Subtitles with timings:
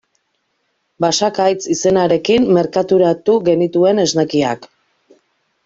[1.05, 4.69] Basakaitz izenarekin merkaturatu genituen esnekiak.